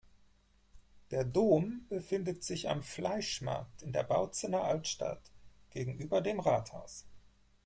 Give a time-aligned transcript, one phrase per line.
[1.11, 5.21] Der Dom befindet sich am Fleischmarkt in der Bautzener Altstadt,
[5.69, 7.05] gegenüber dem Rathaus.